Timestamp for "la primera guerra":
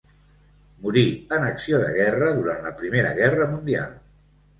2.69-3.47